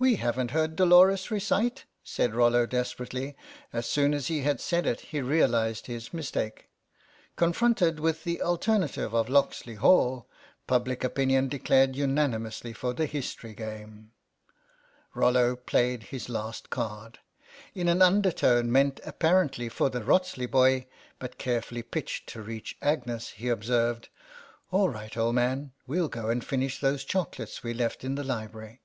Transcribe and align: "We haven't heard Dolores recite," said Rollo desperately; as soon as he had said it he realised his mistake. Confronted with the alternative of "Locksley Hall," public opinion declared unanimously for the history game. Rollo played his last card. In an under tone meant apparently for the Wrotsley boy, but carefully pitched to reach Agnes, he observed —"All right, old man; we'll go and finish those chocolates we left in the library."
"We 0.00 0.16
haven't 0.16 0.50
heard 0.50 0.74
Dolores 0.74 1.30
recite," 1.30 1.84
said 2.02 2.34
Rollo 2.34 2.66
desperately; 2.66 3.36
as 3.72 3.86
soon 3.88 4.12
as 4.12 4.26
he 4.26 4.40
had 4.40 4.60
said 4.60 4.86
it 4.88 4.98
he 5.02 5.20
realised 5.22 5.86
his 5.86 6.12
mistake. 6.12 6.68
Confronted 7.36 8.00
with 8.00 8.24
the 8.24 8.42
alternative 8.42 9.14
of 9.14 9.28
"Locksley 9.28 9.76
Hall," 9.76 10.28
public 10.66 11.04
opinion 11.04 11.46
declared 11.48 11.94
unanimously 11.94 12.72
for 12.72 12.92
the 12.92 13.06
history 13.06 13.54
game. 13.54 14.10
Rollo 15.14 15.54
played 15.54 16.02
his 16.10 16.28
last 16.28 16.68
card. 16.68 17.20
In 17.72 17.86
an 17.86 18.02
under 18.02 18.32
tone 18.32 18.72
meant 18.72 18.98
apparently 19.06 19.68
for 19.68 19.88
the 19.88 20.00
Wrotsley 20.02 20.46
boy, 20.50 20.88
but 21.20 21.38
carefully 21.38 21.84
pitched 21.84 22.28
to 22.30 22.42
reach 22.42 22.76
Agnes, 22.82 23.28
he 23.30 23.48
observed 23.48 24.08
—"All 24.72 24.88
right, 24.88 25.16
old 25.16 25.36
man; 25.36 25.70
we'll 25.86 26.08
go 26.08 26.30
and 26.30 26.44
finish 26.44 26.80
those 26.80 27.04
chocolates 27.04 27.62
we 27.62 27.72
left 27.72 28.02
in 28.02 28.16
the 28.16 28.24
library." 28.24 28.80